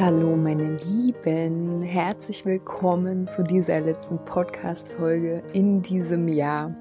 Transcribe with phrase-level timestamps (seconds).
[0.00, 6.72] Hallo meine Lieben, herzlich willkommen zu dieser letzten Podcast-Folge in diesem Jahr.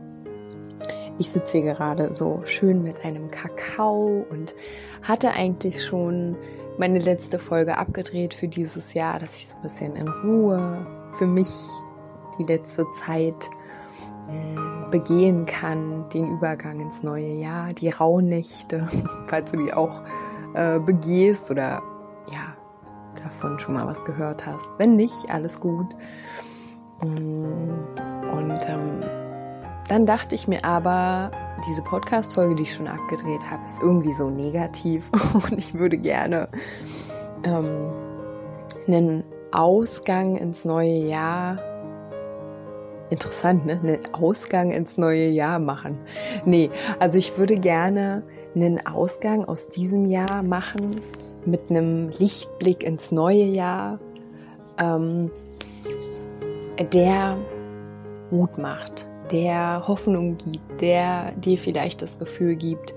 [1.17, 4.53] Ich sitze hier gerade so schön mit einem Kakao und
[5.01, 6.37] hatte eigentlich schon
[6.77, 11.25] meine letzte Folge abgedreht für dieses Jahr, dass ich so ein bisschen in Ruhe für
[11.25, 11.49] mich
[12.37, 13.49] die letzte Zeit
[14.27, 18.87] hm, begehen kann, den Übergang ins neue Jahr, die Rauhnächte,
[19.25, 20.03] falls du die auch
[20.53, 21.81] äh, begehst oder
[23.27, 24.65] davon schon mal was gehört hast.
[24.77, 25.87] Wenn nicht, alles gut.
[27.01, 28.99] Und ähm,
[29.87, 31.31] dann dachte ich mir aber,
[31.67, 36.47] diese Podcast-Folge, die ich schon abgedreht habe, ist irgendwie so negativ und ich würde gerne
[37.43, 37.91] ähm,
[38.87, 41.57] einen Ausgang ins neue Jahr
[43.09, 43.73] interessant, ne?
[43.73, 45.97] Einen Ausgang ins neue Jahr machen.
[46.45, 46.69] Nee,
[46.99, 48.23] also ich würde gerne
[48.55, 50.91] einen Ausgang aus diesem Jahr machen,
[51.47, 53.99] mit einem Lichtblick ins neue Jahr,
[54.77, 55.31] ähm,
[56.93, 57.37] der
[58.29, 62.93] Mut macht, der Hoffnung gibt, der dir vielleicht das Gefühl gibt,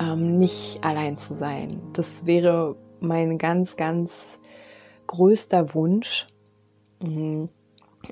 [0.00, 1.80] ähm, nicht allein zu sein.
[1.92, 4.12] Das wäre mein ganz, ganz
[5.06, 6.26] größter Wunsch.
[7.00, 7.48] Mhm.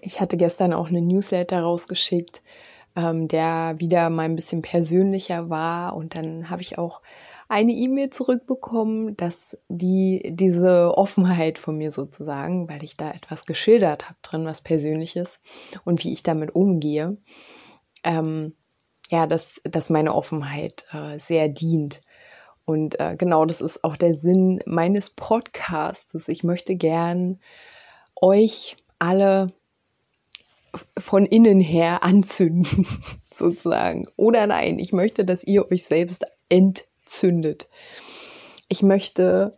[0.00, 2.42] Ich hatte gestern auch einen Newsletter rausgeschickt,
[2.97, 7.02] ähm, der wieder mal ein bisschen persönlicher war und dann habe ich auch
[7.48, 14.06] eine E-Mail zurückbekommen, dass die diese Offenheit von mir sozusagen, weil ich da etwas geschildert
[14.06, 15.40] habe drin, was Persönliches
[15.84, 17.16] und wie ich damit umgehe,
[18.02, 18.54] ähm,
[19.10, 22.02] ja, dass, dass meine Offenheit äh, sehr dient.
[22.64, 26.28] Und äh, genau das ist auch der Sinn meines Podcasts.
[26.28, 27.40] Ich möchte gern
[28.16, 29.52] euch alle
[30.96, 32.86] von innen her anzünden,
[33.30, 34.08] sozusagen.
[34.16, 37.68] Oder nein, ich möchte, dass ihr euch selbst entzündet zündet.
[38.68, 39.56] Ich möchte,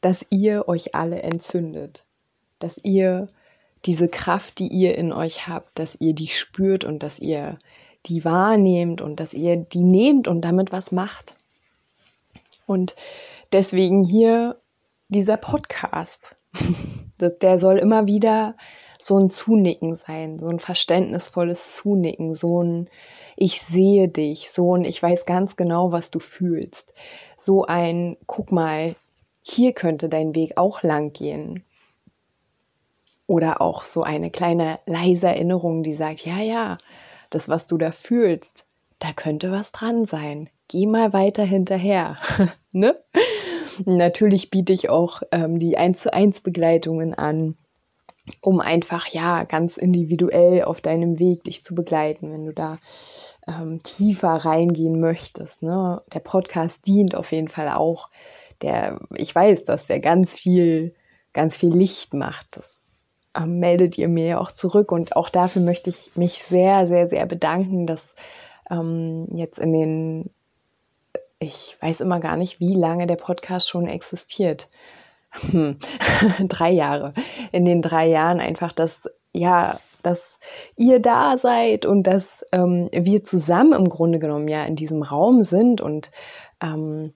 [0.00, 2.04] dass ihr euch alle entzündet,
[2.58, 3.26] dass ihr
[3.84, 7.58] diese Kraft, die ihr in euch habt, dass ihr die spürt und dass ihr
[8.06, 11.36] die wahrnehmt und dass ihr die nehmt und damit was macht.
[12.66, 12.94] Und
[13.52, 14.56] deswegen hier
[15.08, 16.36] dieser Podcast.
[17.42, 18.56] Der soll immer wieder
[18.98, 22.88] so ein Zunicken sein, so ein verständnisvolles Zunicken, so ein
[23.40, 26.92] ich sehe dich, so ein, ich weiß ganz genau, was du fühlst.
[27.38, 28.96] So ein, guck mal,
[29.40, 31.64] hier könnte dein Weg auch lang gehen.
[33.26, 36.76] Oder auch so eine kleine leise Erinnerung, die sagt, ja, ja,
[37.30, 38.66] das, was du da fühlst,
[38.98, 40.50] da könnte was dran sein.
[40.68, 42.18] Geh mal weiter hinterher.
[42.72, 42.94] ne?
[43.86, 47.56] Natürlich biete ich auch ähm, die 1 zu 1 Begleitungen an
[48.40, 52.78] um einfach ja ganz individuell auf deinem Weg dich zu begleiten, wenn du da
[53.46, 55.62] ähm, tiefer reingehen möchtest.
[55.62, 56.02] Ne?
[56.12, 58.08] Der Podcast dient auf jeden Fall auch.
[58.62, 60.94] Der, ich weiß, dass der ganz viel,
[61.32, 62.46] ganz viel Licht macht.
[62.56, 62.82] Das
[63.36, 67.08] ähm, meldet ihr mir ja auch zurück und auch dafür möchte ich mich sehr, sehr,
[67.08, 68.14] sehr bedanken, dass
[68.70, 70.30] ähm, jetzt in den,
[71.38, 74.68] ich weiß immer gar nicht, wie lange der Podcast schon existiert
[75.32, 75.78] hm,
[76.48, 77.12] drei Jahre.
[77.52, 79.02] In den drei Jahren einfach, dass,
[79.32, 80.22] ja, dass
[80.76, 85.42] ihr da seid und dass ähm, wir zusammen im Grunde genommen ja in diesem Raum
[85.42, 86.10] sind und
[86.62, 87.12] ähm,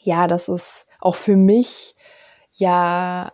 [0.00, 1.94] ja, das ist auch für mich
[2.52, 3.32] ja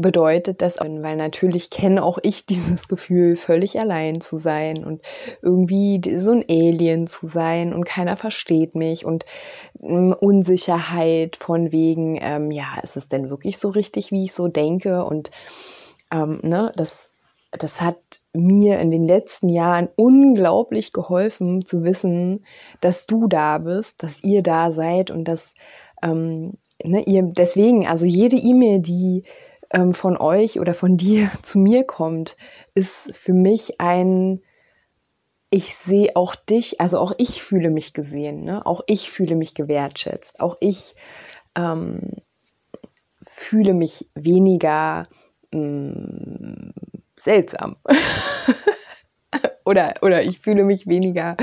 [0.00, 5.02] bedeutet das, weil natürlich kenne auch ich dieses Gefühl, völlig allein zu sein und
[5.42, 9.26] irgendwie so ein Alien zu sein und keiner versteht mich und
[9.82, 14.48] ähm, Unsicherheit von wegen, ähm, ja, ist es denn wirklich so richtig, wie ich so
[14.48, 15.04] denke?
[15.04, 15.30] Und
[16.12, 17.10] ähm, ne, das,
[17.50, 17.98] das hat
[18.32, 22.44] mir in den letzten Jahren unglaublich geholfen zu wissen,
[22.80, 25.54] dass du da bist, dass ihr da seid und dass
[26.02, 29.24] ähm, ne, ihr deswegen, also jede E-Mail, die
[29.70, 32.36] ähm, von euch oder von dir zu mir kommt,
[32.74, 34.42] ist für mich ein,
[35.50, 38.64] ich sehe auch dich, also auch ich fühle mich gesehen, ne?
[38.66, 40.94] auch ich fühle mich gewertschätzt, auch ich
[41.56, 42.12] ähm,
[43.26, 45.08] fühle mich weniger
[45.52, 46.74] mh, mm,
[47.16, 47.76] seltsam.
[49.64, 51.36] oder, oder ich fühle mich weniger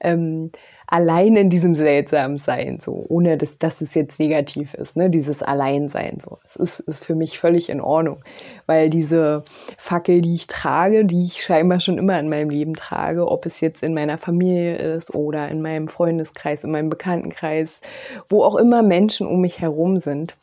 [0.00, 0.50] ähm,
[0.94, 5.42] allein in diesem seltsamen Sein, so, ohne dass, dass es jetzt negativ ist, ne, dieses
[5.42, 6.38] Alleinsein, so.
[6.44, 8.22] Es ist, ist für mich völlig in Ordnung,
[8.66, 9.42] weil diese
[9.76, 13.60] Fackel, die ich trage, die ich scheinbar schon immer in meinem Leben trage, ob es
[13.60, 17.80] jetzt in meiner Familie ist oder in meinem Freundeskreis, in meinem Bekanntenkreis,
[18.28, 20.36] wo auch immer Menschen um mich herum sind,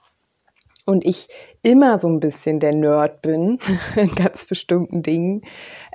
[0.86, 1.28] und ich
[1.62, 3.60] immer so ein bisschen der Nerd bin
[3.96, 5.44] in ganz bestimmten Dingen,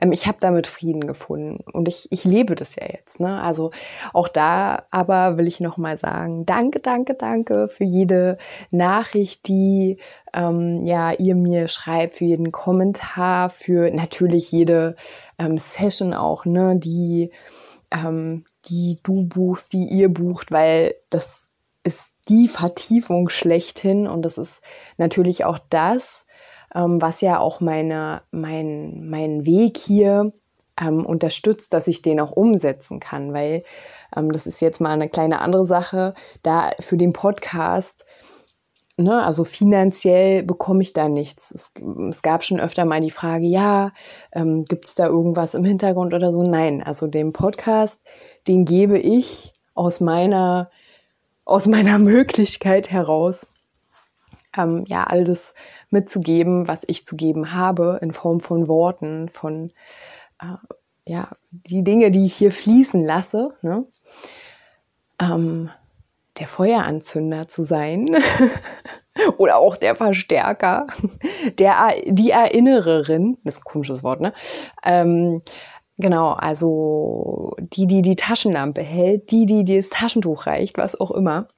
[0.01, 3.21] ähm, ich habe damit Frieden gefunden und ich, ich lebe das ja jetzt.
[3.21, 3.41] Ne?
[3.41, 3.73] Also
[4.13, 8.39] auch da aber will ich nochmal sagen, danke, danke, danke für jede
[8.71, 9.99] Nachricht, die
[10.33, 14.97] ähm, ja ihr mir schreibt, für jeden Kommentar, für natürlich jede
[15.39, 17.31] ähm, Session auch, ne, die,
[17.91, 21.49] ähm, die du buchst, die ihr bucht, weil das
[21.83, 24.63] ist die Vertiefung schlechthin und das ist
[24.97, 26.27] natürlich auch das,
[26.75, 30.33] ähm, was ja auch meine, mein, mein Weg hier
[30.81, 33.65] ähm, unterstützt, dass ich den auch umsetzen kann, weil
[34.17, 38.05] ähm, das ist jetzt mal eine kleine andere Sache, da für den Podcast
[38.99, 41.51] Ne, also finanziell bekomme ich da nichts.
[41.51, 41.71] Es,
[42.09, 43.93] es, gab schon öfter mal die Frage, ja,
[44.33, 46.43] ähm, gibt es da irgendwas im Hintergrund oder so?
[46.43, 48.01] Nein, also den Podcast,
[48.49, 50.71] den gebe ich aus meiner
[51.47, 53.49] aus meiner Möglichkeit heraus,
[54.55, 55.55] ähm, ja, all das
[55.89, 59.73] mitzugeben, was ich zu geben habe, in Form von Worten, von,
[60.41, 60.57] äh,
[61.07, 63.87] ja, die Dinge, die ich hier fließen lasse, ne?
[65.21, 65.71] ähm,
[66.39, 68.07] der Feueranzünder zu sein
[69.39, 70.87] oder auch der Verstärker,
[71.59, 74.33] der, die Erinnererin, das ist ein komisches Wort, ne?
[74.85, 75.43] Ähm,
[75.99, 81.49] Genau, also die, die die Taschenlampe hält, die, die das Taschentuch reicht, was auch immer.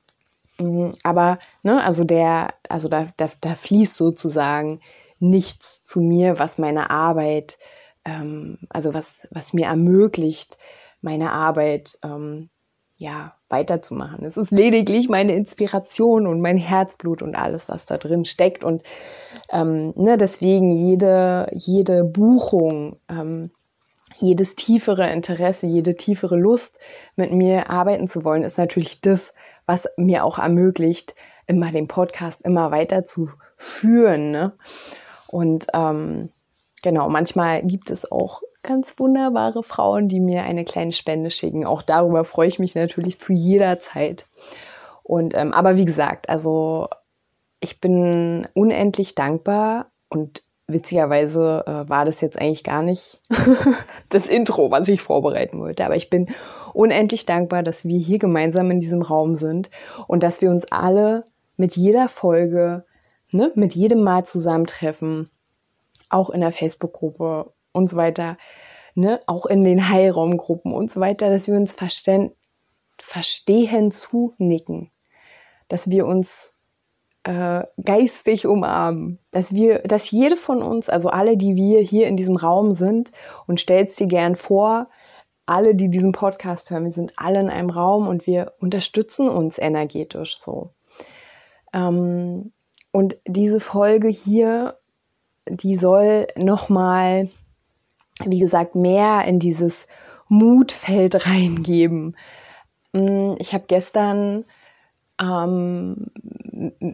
[0.58, 4.80] Mhm, aber, ne, also der, also da, da, da fließt sozusagen
[5.18, 7.58] nichts zu mir, was meine Arbeit,
[8.04, 10.56] ähm, also was, was mir ermöglicht,
[11.00, 12.50] meine Arbeit, ähm,
[12.98, 14.24] ja, weiterzumachen.
[14.24, 18.64] Es ist lediglich meine Inspiration und mein Herzblut und alles, was da drin steckt.
[18.64, 18.82] Und
[19.50, 23.52] ähm, ne, deswegen jede, jede Buchung, ähm,
[24.20, 26.78] jedes tiefere Interesse, jede tiefere Lust,
[27.16, 29.32] mit mir arbeiten zu wollen, ist natürlich das,
[29.66, 31.14] was mir auch ermöglicht,
[31.46, 34.30] immer den Podcast immer weiter zu führen.
[34.30, 34.52] Ne?
[35.28, 36.30] Und ähm,
[36.82, 41.64] genau, manchmal gibt es auch ganz wunderbare Frauen, die mir eine kleine Spende schicken.
[41.64, 44.26] Auch darüber freue ich mich natürlich zu jeder Zeit.
[45.02, 46.88] Und ähm, aber wie gesagt, also
[47.60, 53.20] ich bin unendlich dankbar und witzigerweise äh, war das jetzt eigentlich gar nicht
[54.10, 55.84] das Intro, was ich vorbereiten wollte.
[55.84, 56.28] Aber ich bin
[56.74, 59.70] unendlich dankbar, dass wir hier gemeinsam in diesem Raum sind
[60.06, 61.24] und dass wir uns alle
[61.56, 62.84] mit jeder Folge,
[63.32, 65.30] ne, mit jedem Mal zusammentreffen,
[66.10, 68.36] auch in der Facebook-Gruppe und so weiter,
[68.94, 72.32] ne, auch in den Heilraumgruppen und so weiter, dass wir uns verstehen,
[72.98, 74.90] verstehen zunicken,
[75.68, 76.52] dass wir uns
[77.24, 82.16] äh, geistig umarmen, dass wir, dass jede von uns, also alle, die wir hier in
[82.16, 83.10] diesem Raum sind,
[83.46, 84.88] und stellst dir gern vor,
[85.46, 89.58] alle, die diesen Podcast hören, wir sind alle in einem Raum und wir unterstützen uns
[89.58, 90.70] energetisch so.
[91.72, 92.52] Ähm,
[92.92, 94.78] und diese Folge hier,
[95.48, 97.30] die soll nochmal,
[98.24, 99.86] wie gesagt, mehr in dieses
[100.28, 102.16] Mutfeld reingeben.
[102.92, 104.44] Mm, ich habe gestern
[105.20, 106.06] ähm,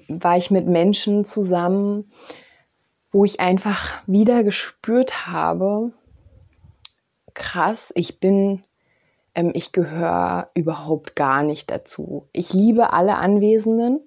[0.08, 2.10] war ich mit Menschen zusammen,
[3.10, 5.92] wo ich einfach wieder gespürt habe,
[7.34, 8.64] krass, ich bin,
[9.34, 12.28] ähm, ich gehöre überhaupt gar nicht dazu.
[12.32, 14.00] Ich liebe alle Anwesenden,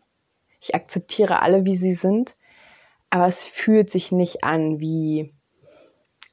[0.59, 2.35] ich akzeptiere alle, wie sie sind,
[3.09, 5.33] aber es fühlt sich nicht an wie,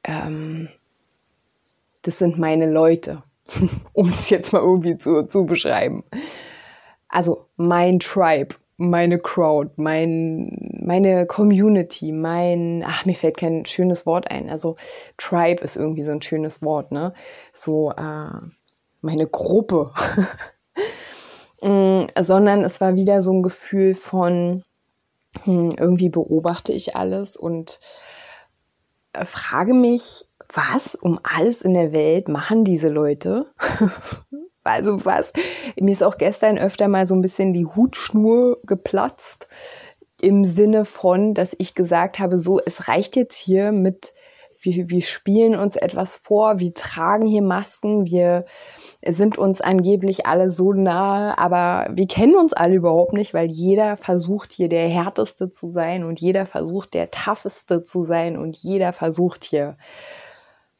[0.03, 0.69] ähm,
[2.01, 3.23] das sind meine Leute,
[3.93, 6.03] um es jetzt mal irgendwie zu, zu beschreiben
[7.15, 14.29] also mein Tribe, meine Crowd, mein, meine Community, mein, ach, mir fällt kein schönes Wort
[14.29, 14.49] ein.
[14.49, 14.75] Also
[15.15, 17.13] Tribe ist irgendwie so ein schönes Wort, ne?
[17.53, 18.25] So, äh,
[18.99, 19.93] meine Gruppe.
[21.61, 24.65] mm, sondern es war wieder so ein Gefühl von,
[25.45, 27.79] hm, irgendwie beobachte ich alles und
[29.13, 33.45] äh, frage mich, was um alles in der Welt machen diese Leute?
[34.65, 35.31] Also was?
[35.79, 39.47] Mir ist auch gestern öfter mal so ein bisschen die Hutschnur geplatzt
[40.21, 44.13] im Sinne von, dass ich gesagt habe, so, es reicht jetzt hier mit,
[44.59, 48.45] wir, wir spielen uns etwas vor, wir tragen hier Masken, wir
[49.05, 53.97] sind uns angeblich alle so nahe, aber wir kennen uns alle überhaupt nicht, weil jeder
[53.97, 58.93] versucht hier der härteste zu sein und jeder versucht der tougheste zu sein und jeder
[58.93, 59.77] versucht hier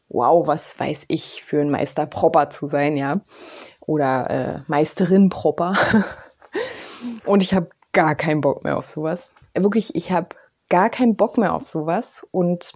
[0.09, 3.21] wow, was weiß ich, für ein Meister Proper zu sein, ja.
[3.85, 5.75] Oder äh, Meisterin proper.
[7.25, 9.31] und ich habe gar keinen Bock mehr auf sowas.
[9.53, 10.29] Wirklich, ich habe
[10.69, 12.25] gar keinen Bock mehr auf sowas.
[12.31, 12.73] Und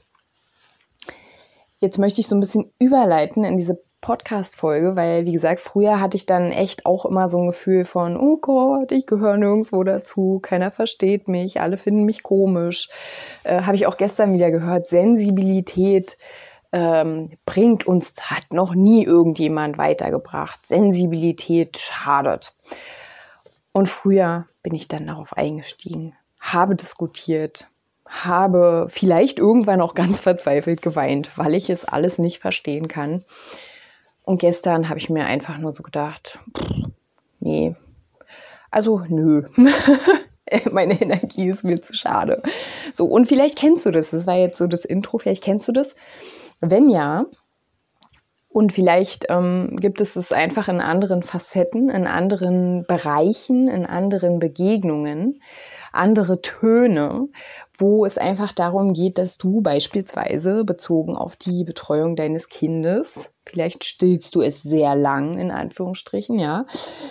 [1.79, 6.15] jetzt möchte ich so ein bisschen überleiten in diese Podcast-Folge, weil, wie gesagt, früher hatte
[6.15, 10.39] ich dann echt auch immer so ein Gefühl von, oh Gott, ich gehöre nirgendwo dazu,
[10.41, 12.87] keiner versteht mich, alle finden mich komisch.
[13.43, 16.17] Äh, Habe ich auch gestern wieder gehört, Sensibilität
[16.71, 20.65] ähm, bringt uns, hat noch nie irgendjemand weitergebracht.
[20.65, 22.53] Sensibilität schadet.
[23.71, 27.67] Und früher bin ich dann darauf eingestiegen, habe diskutiert,
[28.07, 33.23] habe vielleicht irgendwann auch ganz verzweifelt geweint, weil ich es alles nicht verstehen kann.
[34.23, 36.89] Und gestern habe ich mir einfach nur so gedacht, pff,
[37.39, 37.75] nee,
[38.71, 39.43] also nö.
[40.71, 42.41] Meine Energie ist mir zu schade.
[42.93, 44.09] So, und vielleicht kennst du das.
[44.09, 45.95] Das war jetzt so das Intro, vielleicht kennst du das.
[46.61, 47.25] Wenn ja,
[48.49, 54.39] und vielleicht ähm, gibt es es einfach in anderen Facetten, in anderen Bereichen, in anderen
[54.39, 55.41] Begegnungen,
[55.93, 57.27] andere Töne,
[57.79, 63.83] wo es einfach darum geht, dass du beispielsweise bezogen auf die Betreuung deines Kindes, vielleicht
[63.83, 66.65] stillst du es sehr lang, in Anführungsstrichen, ja,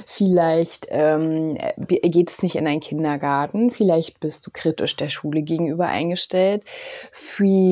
[0.07, 1.57] vielleicht ähm,
[1.87, 6.65] geht es nicht in einen Kindergarten, vielleicht bist du kritisch der Schule gegenüber eingestellt,
[7.13, 7.71] vielleicht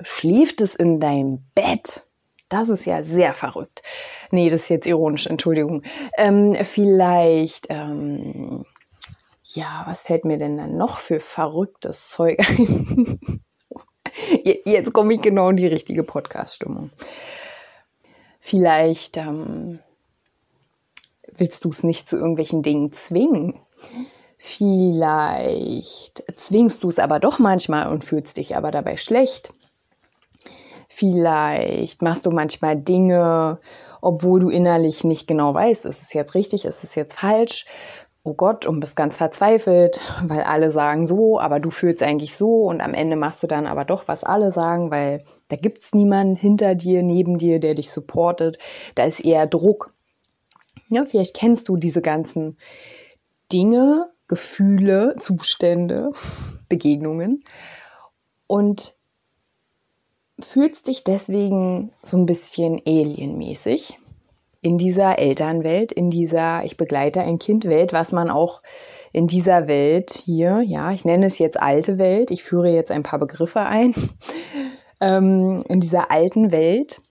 [0.00, 2.04] schläft es in deinem Bett,
[2.48, 3.82] das ist ja sehr verrückt.
[4.30, 5.82] Nee, das ist jetzt ironisch, Entschuldigung.
[6.16, 8.64] Ähm, vielleicht ähm,
[9.44, 13.40] ja, was fällt mir denn dann noch für verrücktes Zeug ein?
[14.64, 16.90] Jetzt komme ich genau in die richtige Podcast-Stimmung.
[18.40, 19.80] Vielleicht ähm,
[21.36, 23.58] willst du es nicht zu irgendwelchen Dingen zwingen.
[24.38, 29.52] Vielleicht zwingst du es aber doch manchmal und fühlst dich aber dabei schlecht.
[30.88, 33.58] Vielleicht machst du manchmal Dinge,
[34.00, 37.66] obwohl du innerlich nicht genau weißt, ist es jetzt richtig, ist es jetzt falsch
[38.24, 42.64] oh Gott, und bist ganz verzweifelt, weil alle sagen so, aber du fühlst eigentlich so
[42.64, 45.92] und am Ende machst du dann aber doch, was alle sagen, weil da gibt es
[45.94, 48.58] niemanden hinter dir, neben dir, der dich supportet.
[48.94, 49.92] Da ist eher Druck.
[50.88, 52.56] Ja, vielleicht kennst du diese ganzen
[53.52, 56.10] Dinge, Gefühle, Zustände,
[56.68, 57.44] Begegnungen
[58.46, 58.94] und
[60.40, 63.98] fühlst dich deswegen so ein bisschen alienmäßig
[64.64, 68.62] in dieser Elternwelt, in dieser Ich begleite ein Kind Welt, was man auch
[69.12, 73.02] in dieser Welt hier, ja, ich nenne es jetzt alte Welt, ich führe jetzt ein
[73.02, 73.94] paar Begriffe ein,
[75.02, 77.02] ähm, in dieser alten Welt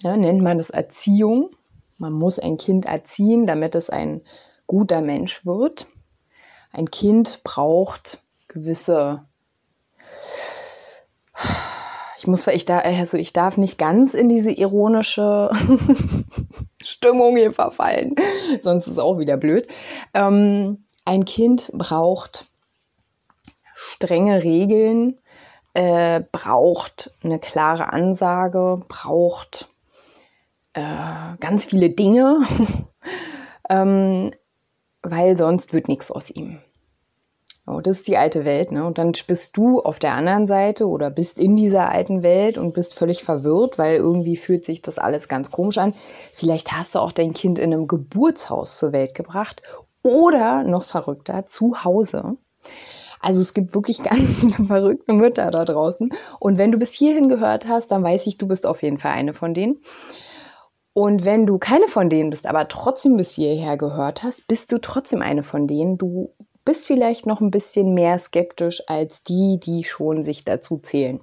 [0.00, 1.50] ja, nennt man das Erziehung.
[1.98, 4.20] Man muss ein Kind erziehen, damit es ein
[4.66, 5.86] guter Mensch wird.
[6.72, 9.24] Ein Kind braucht gewisse
[12.20, 15.50] ich muss, ich, da, also ich darf nicht ganz in diese ironische
[16.82, 18.14] Stimmung hier verfallen,
[18.60, 19.66] sonst ist es auch wieder blöd.
[20.12, 22.44] Ähm, ein Kind braucht
[23.72, 25.18] strenge Regeln,
[25.72, 29.70] äh, braucht eine klare Ansage, braucht
[30.74, 30.82] äh,
[31.40, 32.40] ganz viele Dinge,
[33.70, 34.30] ähm,
[35.00, 36.58] weil sonst wird nichts aus ihm.
[37.66, 38.84] Oh, das ist die alte Welt, ne?
[38.84, 42.74] Und dann bist du auf der anderen Seite oder bist in dieser alten Welt und
[42.74, 45.94] bist völlig verwirrt, weil irgendwie fühlt sich das alles ganz komisch an.
[46.32, 49.62] Vielleicht hast du auch dein Kind in einem Geburtshaus zur Welt gebracht
[50.02, 52.36] oder noch verrückter zu Hause.
[53.20, 56.08] Also es gibt wirklich ganz viele verrückte Mütter da draußen.
[56.38, 59.12] Und wenn du bis hierhin gehört hast, dann weiß ich, du bist auf jeden Fall
[59.12, 59.80] eine von denen.
[60.92, 64.78] Und wenn du keine von denen bist, aber trotzdem bis hierher gehört hast, bist du
[64.78, 65.98] trotzdem eine von denen.
[65.98, 66.30] Du
[66.64, 71.20] bist vielleicht noch ein bisschen mehr skeptisch als die, die schon sich dazu zählen.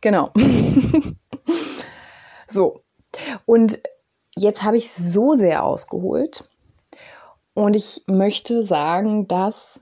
[0.00, 0.30] Genau.
[2.46, 2.82] so.
[3.46, 3.80] Und
[4.36, 6.44] jetzt habe ich so sehr ausgeholt.
[7.54, 9.80] Und ich möchte sagen, dass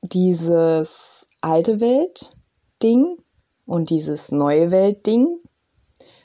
[0.00, 3.16] dieses alte Welt-Ding
[3.64, 5.38] und dieses neue Welt-Ding,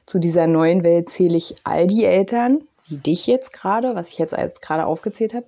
[0.08, 4.18] zu dieser neuen Welt zähle ich all die Eltern, wie dich jetzt gerade, was ich
[4.18, 5.46] jetzt gerade aufgezählt habe,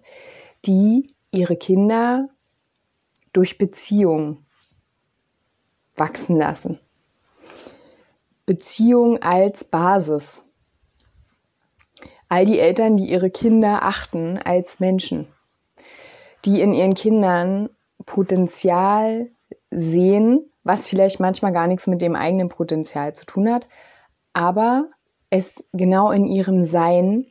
[0.65, 2.29] die ihre Kinder
[3.33, 4.45] durch Beziehung
[5.95, 6.79] wachsen lassen.
[8.45, 10.43] Beziehung als Basis.
[12.29, 15.27] All die Eltern, die ihre Kinder achten als Menschen,
[16.45, 17.69] die in ihren Kindern
[18.05, 19.29] Potenzial
[19.71, 23.67] sehen, was vielleicht manchmal gar nichts mit dem eigenen Potenzial zu tun hat,
[24.33, 24.89] aber
[25.29, 27.27] es genau in ihrem Sein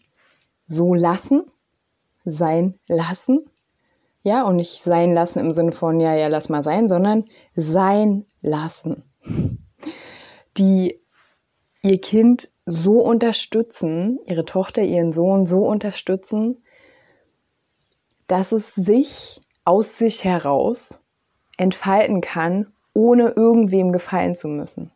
[0.66, 1.50] so lassen,
[2.24, 3.48] sein lassen
[4.28, 8.26] ja, und nicht sein lassen im Sinne von, ja, ja, lass mal sein, sondern sein
[8.40, 9.02] lassen.
[10.56, 11.00] Die
[11.82, 16.62] ihr Kind so unterstützen, ihre Tochter, ihren Sohn so unterstützen,
[18.26, 21.00] dass es sich aus sich heraus
[21.56, 24.90] entfalten kann, ohne irgendwem gefallen zu müssen,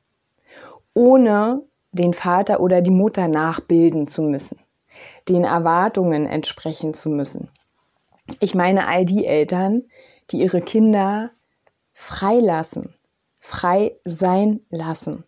[0.93, 1.63] ohne
[1.93, 4.59] den Vater oder die Mutter nachbilden zu müssen,
[5.29, 7.49] den Erwartungen entsprechen zu müssen.
[8.43, 9.85] Ich meine all die Eltern,
[10.33, 11.31] die ihre Kinder
[11.93, 12.93] freilassen,
[13.39, 15.23] frei sein lassen.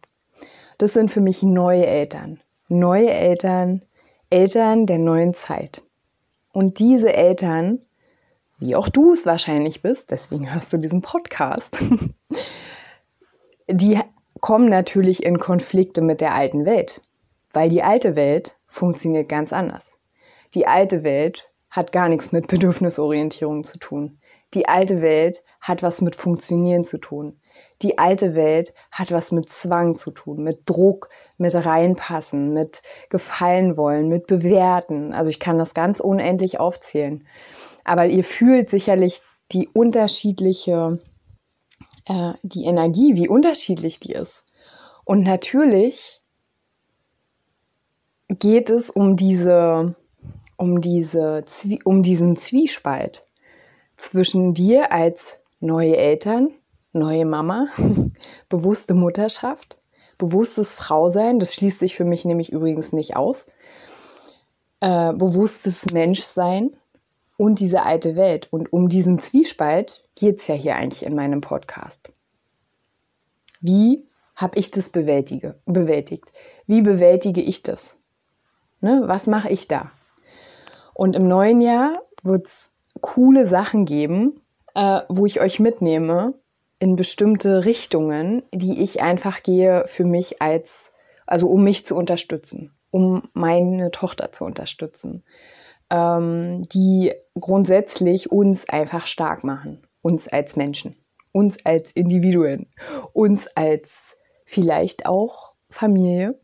[0.78, 2.40] Das sind für mich neue Eltern.
[2.66, 3.82] Neue Eltern,
[4.30, 5.82] Eltern der neuen Zeit.
[6.52, 7.82] Und diese Eltern,
[8.58, 11.70] wie auch du es wahrscheinlich bist, deswegen hörst du diesen Podcast,
[13.68, 14.00] die
[14.40, 17.00] kommen natürlich in Konflikte mit der alten Welt,
[17.52, 20.00] weil die alte Welt funktioniert ganz anders.
[20.54, 24.20] Die alte Welt hat gar nichts mit Bedürfnisorientierung zu tun.
[24.54, 27.40] Die alte Welt hat was mit Funktionieren zu tun.
[27.82, 33.76] Die alte Welt hat was mit Zwang zu tun, mit Druck, mit reinpassen, mit gefallen
[33.76, 35.12] wollen, mit bewerten.
[35.12, 37.26] Also ich kann das ganz unendlich aufzählen.
[37.82, 41.00] Aber ihr fühlt sicherlich die unterschiedliche,
[42.04, 44.44] äh, die Energie, wie unterschiedlich die ist.
[45.04, 46.22] Und natürlich
[48.28, 49.96] geht es um diese
[50.56, 51.44] um, diese,
[51.84, 53.26] um diesen Zwiespalt
[53.96, 56.50] zwischen dir als neue Eltern,
[56.92, 57.66] neue Mama,
[58.48, 59.78] bewusste Mutterschaft,
[60.18, 63.46] bewusstes Frausein, das schließt sich für mich nämlich übrigens nicht aus,
[64.80, 66.76] äh, bewusstes Menschsein
[67.36, 68.48] und diese alte Welt.
[68.50, 72.12] Und um diesen Zwiespalt geht es ja hier eigentlich in meinem Podcast.
[73.60, 74.06] Wie
[74.36, 76.32] habe ich das bewältige, bewältigt?
[76.66, 77.96] Wie bewältige ich das?
[78.80, 79.90] Ne, was mache ich da?
[80.94, 82.70] Und im neuen Jahr wird es
[83.00, 84.40] coole Sachen geben,
[84.74, 86.34] äh, wo ich euch mitnehme
[86.78, 90.92] in bestimmte Richtungen, die ich einfach gehe für mich als,
[91.26, 95.24] also um mich zu unterstützen, um meine Tochter zu unterstützen,
[95.90, 100.96] ähm, die grundsätzlich uns einfach stark machen, uns als Menschen,
[101.32, 102.66] uns als Individuen,
[103.12, 106.38] uns als vielleicht auch Familie.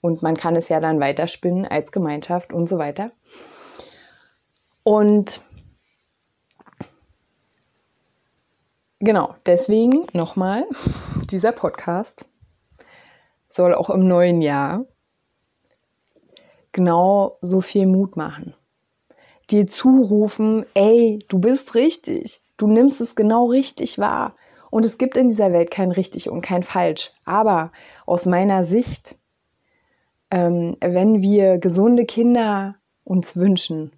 [0.00, 3.10] Und man kann es ja dann weiterspinnen als Gemeinschaft und so weiter.
[4.84, 5.40] Und
[9.00, 10.66] genau, deswegen nochmal,
[11.30, 12.26] dieser Podcast
[13.48, 14.84] soll auch im neuen Jahr
[16.72, 18.54] genau so viel Mut machen.
[19.50, 24.36] Dir zurufen, ey, du bist richtig, du nimmst es genau richtig wahr.
[24.70, 27.12] Und es gibt in dieser Welt kein richtig und kein falsch.
[27.24, 27.72] Aber
[28.06, 29.16] aus meiner Sicht,
[30.30, 33.92] ähm, wenn wir gesunde Kinder uns wünschen,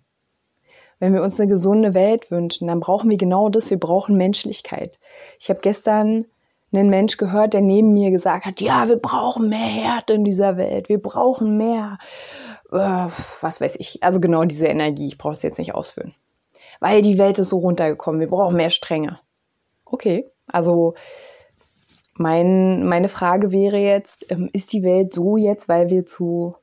[0.98, 3.70] wenn wir uns eine gesunde Welt wünschen, dann brauchen wir genau das.
[3.70, 4.98] Wir brauchen Menschlichkeit.
[5.38, 6.26] Ich habe gestern
[6.72, 10.56] einen Mensch gehört, der neben mir gesagt hat, ja, wir brauchen mehr Härte in dieser
[10.56, 10.88] Welt.
[10.88, 11.98] Wir brauchen mehr,
[12.72, 12.76] äh,
[13.40, 14.02] was weiß ich.
[14.02, 15.06] Also genau diese Energie.
[15.06, 16.14] Ich brauche es jetzt nicht ausführen.
[16.80, 18.20] Weil die Welt ist so runtergekommen.
[18.20, 19.18] Wir brauchen mehr Strenge.
[19.84, 20.94] Okay, also
[22.14, 26.56] mein, meine Frage wäre jetzt, ähm, ist die Welt so jetzt, weil wir zu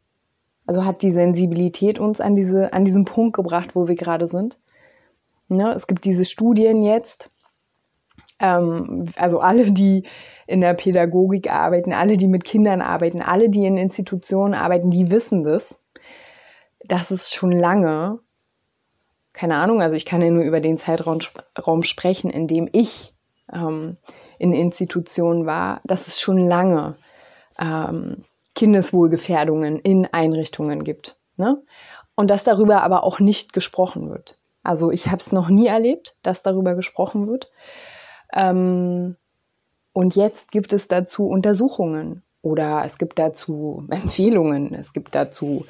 [0.66, 4.60] also hat die Sensibilität uns an, diese, an diesen Punkt gebracht, wo wir gerade sind.
[5.50, 5.74] Ne?
[5.74, 7.30] Es gibt diese Studien jetzt,
[8.40, 10.04] ähm, also alle, die
[10.48, 15.12] in der Pädagogik arbeiten, alle, die mit Kindern arbeiten, alle, die in Institutionen arbeiten, die
[15.12, 15.80] wissen das,
[16.86, 18.20] dass es schon lange,
[19.34, 21.20] keine Ahnung, also ich kann ja nur über den Zeitraum
[21.58, 23.14] Raum sprechen, in dem ich
[23.52, 23.98] ähm,
[24.38, 26.96] in Institutionen war, dass es schon lange
[27.60, 28.24] ähm,
[28.56, 31.18] Kindeswohlgefährdungen in Einrichtungen gibt.
[31.38, 31.62] Ne?
[32.16, 34.38] Und dass darüber aber auch nicht gesprochen wird.
[34.64, 37.52] Also ich habe es noch nie erlebt, dass darüber gesprochen wird.
[38.34, 39.18] Ähm,
[39.92, 45.66] und jetzt gibt es dazu Untersuchungen oder es gibt dazu Empfehlungen, es gibt dazu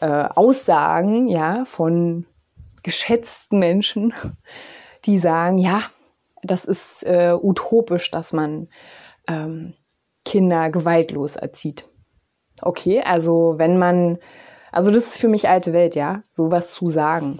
[0.00, 2.26] äh, Aussagen ja, von
[2.82, 4.12] geschätzten Menschen,
[5.06, 5.82] die sagen, ja,
[6.42, 8.68] das ist äh, utopisch, dass man
[9.26, 9.74] ähm,
[10.24, 11.88] Kinder gewaltlos erzieht.
[12.62, 14.18] Okay, also wenn man,
[14.72, 17.38] also das ist für mich alte Welt, ja, sowas zu sagen.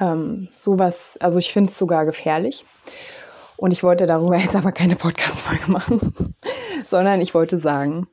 [0.00, 2.64] Ähm, sowas, also ich finde es sogar gefährlich.
[3.56, 6.14] Und ich wollte darüber jetzt aber keine Podcast-Folge machen,
[6.84, 8.06] sondern ich wollte sagen,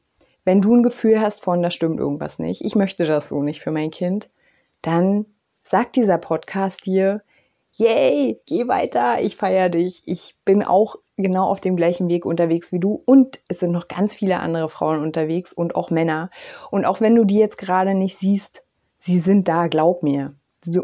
[0.45, 3.61] wenn du ein Gefühl hast von, da stimmt irgendwas nicht, ich möchte das so nicht
[3.61, 4.29] für mein Kind,
[4.81, 5.25] dann
[5.63, 7.21] sagt dieser Podcast dir,
[7.73, 12.71] yay, geh weiter, ich feiere dich, ich bin auch genau auf dem gleichen Weg unterwegs
[12.71, 16.29] wie du und es sind noch ganz viele andere Frauen unterwegs und auch Männer.
[16.71, 18.63] Und auch wenn du die jetzt gerade nicht siehst,
[18.97, 20.35] sie sind da, glaub mir.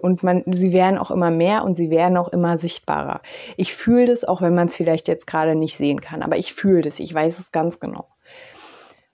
[0.02, 3.22] Und man, sie werden auch immer mehr und sie werden auch immer sichtbarer.
[3.56, 6.54] Ich fühle das, auch wenn man es vielleicht jetzt gerade nicht sehen kann, aber ich
[6.54, 8.10] fühle das, ich weiß es ganz genau.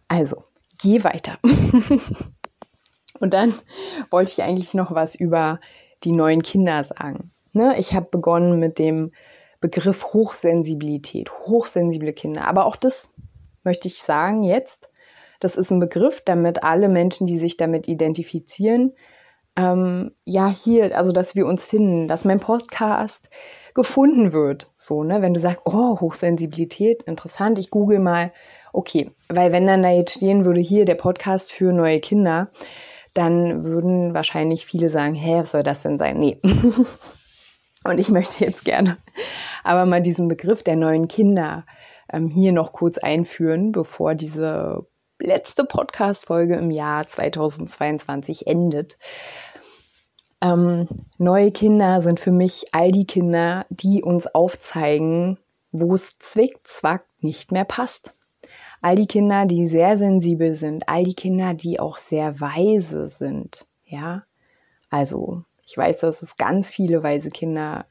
[0.07, 0.43] Also,
[0.81, 1.37] geh weiter.
[3.19, 3.53] und dann
[4.09, 5.59] wollte ich eigentlich noch was über
[6.03, 7.31] die neuen Kinder sagen.
[7.55, 7.75] Ne?
[7.79, 9.11] Ich habe begonnen mit dem
[9.61, 12.47] Begriff Hochsensibilität, hochsensible Kinder.
[12.47, 13.09] Aber auch das
[13.63, 14.89] möchte ich sagen jetzt.
[15.39, 18.93] Das ist ein Begriff, damit alle Menschen, die sich damit identifizieren,
[19.57, 23.29] ähm, ja, hier, also dass wir uns finden, dass mein Podcast
[23.73, 24.71] gefunden wird.
[24.75, 28.33] So, ne, wenn du sagst, oh, Hochsensibilität, interessant, ich google mal,
[28.73, 32.49] okay, weil wenn dann da jetzt stehen würde, hier der Podcast für neue Kinder,
[33.13, 36.19] dann würden wahrscheinlich viele sagen, hä, was soll das denn sein?
[36.19, 36.37] Nee.
[37.85, 38.97] Und ich möchte jetzt gerne
[39.63, 41.65] aber mal diesen Begriff der neuen Kinder
[42.11, 44.85] ähm, hier noch kurz einführen, bevor diese
[45.19, 48.97] letzte Podcast-Folge im Jahr 2022 endet.
[50.41, 55.39] Ähm, neue Kinder sind für mich all die Kinder, die uns aufzeigen,
[55.71, 58.13] wo es zwickt, zwackt, nicht mehr passt.
[58.81, 63.65] All die Kinder, die sehr sensibel sind, all die Kinder, die auch sehr weise sind.
[63.85, 64.23] Ja,
[64.89, 67.85] also ich weiß, dass es ganz viele weise Kinder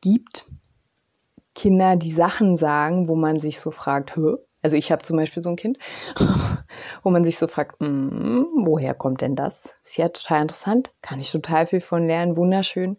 [0.00, 0.46] gibt.
[1.54, 4.36] Kinder, die Sachen sagen, wo man sich so fragt, Hö?
[4.62, 5.78] Also ich habe zum Beispiel so ein Kind,
[7.04, 9.68] wo man sich so fragt, mm, woher kommt denn das?
[9.84, 12.96] Ist ja total interessant, kann ich total viel von lernen, wunderschön.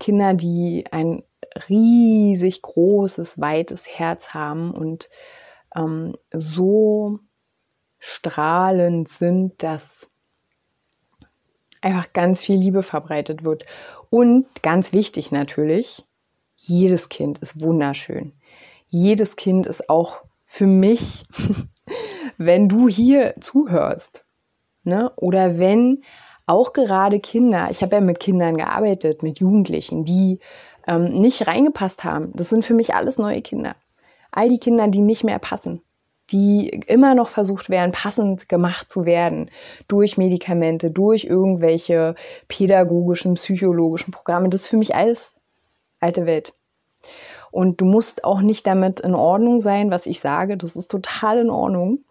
[0.00, 1.22] Kinder, die ein
[1.68, 5.08] riesig großes, weites Herz haben und
[5.76, 7.20] ähm, so
[8.00, 10.10] strahlend sind, dass
[11.82, 13.64] einfach ganz viel Liebe verbreitet wird.
[14.10, 16.04] Und ganz wichtig natürlich,
[16.56, 18.32] jedes Kind ist wunderschön.
[18.88, 21.24] Jedes Kind ist auch für mich,
[22.38, 24.24] wenn du hier zuhörst.
[24.82, 25.12] Ne?
[25.16, 26.02] Oder wenn
[26.46, 30.40] auch gerade Kinder, ich habe ja mit Kindern gearbeitet, mit Jugendlichen, die
[30.86, 32.32] ähm, nicht reingepasst haben.
[32.34, 33.76] Das sind für mich alles neue Kinder.
[34.32, 35.82] All die Kinder, die nicht mehr passen
[36.30, 39.50] die immer noch versucht werden, passend gemacht zu werden
[39.88, 42.14] durch Medikamente, durch irgendwelche
[42.48, 44.48] pädagogischen, psychologischen Programme.
[44.48, 45.40] Das ist für mich alles
[46.00, 46.54] alte Welt.
[47.50, 50.56] Und du musst auch nicht damit in Ordnung sein, was ich sage.
[50.56, 52.04] Das ist total in Ordnung.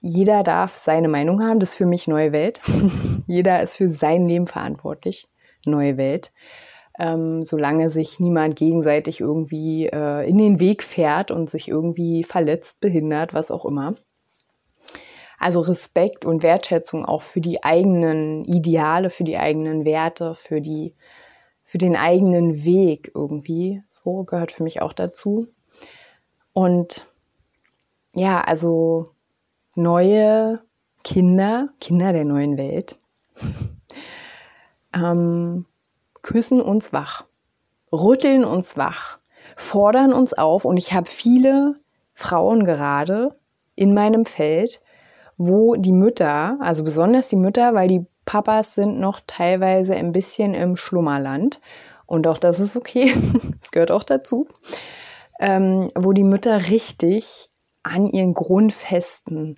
[0.00, 1.60] Jeder darf seine Meinung haben.
[1.60, 2.60] Das ist für mich neue Welt.
[3.26, 5.28] Jeder ist für sein Leben verantwortlich.
[5.64, 6.32] Neue Welt
[6.98, 12.80] ähm, solange sich niemand gegenseitig irgendwie äh, in den Weg fährt und sich irgendwie verletzt,
[12.80, 13.94] behindert, was auch immer.
[15.38, 20.96] Also Respekt und Wertschätzung auch für die eigenen Ideale, für die eigenen Werte, für die,
[21.62, 23.82] für den eigenen Weg irgendwie.
[23.88, 25.46] So gehört für mich auch dazu.
[26.52, 27.06] Und
[28.14, 29.12] ja, also
[29.76, 30.60] neue
[31.04, 32.98] Kinder, Kinder der neuen Welt,
[34.92, 35.66] ähm,
[36.22, 37.24] küssen uns wach,
[37.92, 39.18] rütteln uns wach,
[39.56, 40.64] fordern uns auf.
[40.64, 41.76] Und ich habe viele
[42.14, 43.38] Frauen gerade
[43.74, 44.80] in meinem Feld,
[45.36, 50.52] wo die Mütter, also besonders die Mütter, weil die Papas sind noch teilweise ein bisschen
[50.52, 51.60] im Schlummerland.
[52.06, 53.14] Und auch das ist okay,
[53.60, 54.48] das gehört auch dazu,
[55.38, 57.48] ähm, wo die Mütter richtig
[57.82, 59.56] an ihren Grundfesten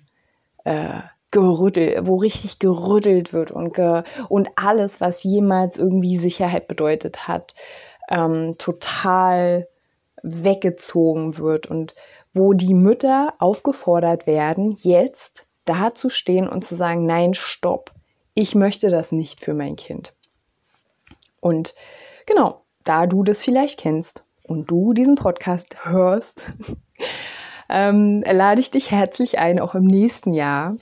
[0.63, 7.27] äh, gerüttelt, wo richtig gerüttelt wird und, ge und alles, was jemals irgendwie Sicherheit bedeutet
[7.27, 7.55] hat,
[8.09, 9.67] ähm, total
[10.21, 11.95] weggezogen wird und
[12.33, 17.91] wo die Mütter aufgefordert werden, jetzt da zu stehen und zu sagen, nein, stopp,
[18.33, 20.13] ich möchte das nicht für mein Kind.
[21.39, 21.75] Und
[22.25, 26.45] genau, da du das vielleicht kennst und du diesen Podcast hörst,
[27.69, 30.75] ähm, lade ich dich herzlich ein, auch im nächsten Jahr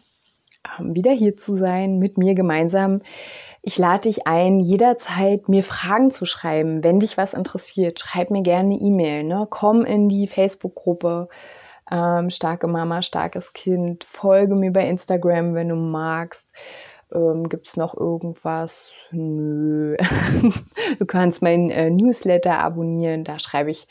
[0.79, 3.01] wieder hier zu sein, mit mir gemeinsam.
[3.61, 6.83] Ich lade dich ein, jederzeit mir Fragen zu schreiben.
[6.83, 9.23] Wenn dich was interessiert, schreib mir gerne eine E-Mail.
[9.23, 9.47] Ne?
[9.49, 11.27] Komm in die Facebook-Gruppe
[11.91, 14.03] ähm, Starke Mama, starkes Kind.
[14.03, 16.47] Folge mir bei Instagram, wenn du magst.
[17.13, 18.91] Ähm, Gibt es noch irgendwas?
[19.11, 19.97] Nö.
[20.99, 23.23] du kannst mein äh, Newsletter abonnieren.
[23.23, 23.87] Da schreibe ich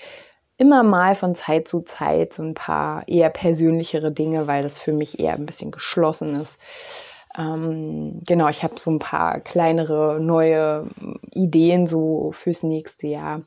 [0.59, 4.93] immer mal von Zeit zu Zeit so ein paar eher persönlichere Dinge, weil das für
[4.93, 6.61] mich eher ein bisschen geschlossen ist.
[7.39, 10.89] Ähm, genau, ich habe so ein paar kleinere neue
[11.33, 13.43] Ideen so fürs nächste Jahr.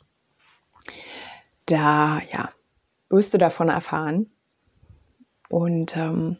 [1.65, 2.49] Da, ja,
[3.09, 4.31] wirst du davon erfahren.
[5.49, 6.37] Und ähm,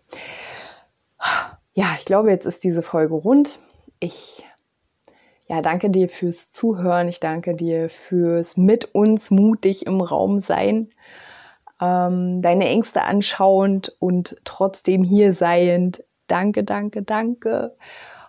[1.73, 3.59] ja, ich glaube, jetzt ist diese Folge rund.
[3.99, 4.45] Ich
[5.51, 7.09] ja, danke dir fürs Zuhören.
[7.09, 10.91] Ich danke dir fürs mit uns mutig im Raum sein,
[11.81, 16.05] ähm, deine Ängste anschauend und trotzdem hier seiend.
[16.27, 17.75] Danke, danke, danke.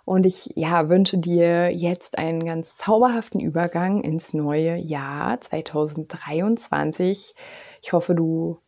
[0.05, 7.37] Und ich ja, wünsche dir jetzt einen ganz zauberhaften Übergang ins neue Jahr 2023.
[7.83, 8.59] Ich hoffe, du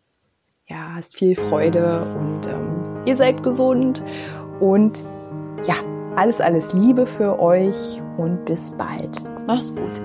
[0.67, 4.05] ja, hast viel Freude und ähm, ihr seid gesund
[4.61, 5.03] und
[5.67, 5.75] ja,
[6.17, 9.23] alles, alles Liebe für euch und bis bald.
[9.47, 10.01] Mach's gut.